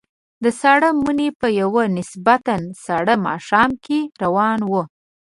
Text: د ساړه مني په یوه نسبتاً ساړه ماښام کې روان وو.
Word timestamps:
د 0.43 0.45
ساړه 0.59 0.89
مني 1.03 1.29
په 1.39 1.47
یوه 1.61 1.83
نسبتاً 1.97 2.57
ساړه 2.85 3.15
ماښام 3.27 3.69
کې 3.85 3.99
روان 4.23 4.59
وو. 4.69 4.81